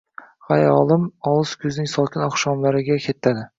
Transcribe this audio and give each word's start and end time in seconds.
…Xayolim 0.45 1.05
olis 1.33 1.53
kuzning 1.65 1.91
sokin 1.93 2.25
oqshomlariga 2.31 3.01
ketadi… 3.07 3.49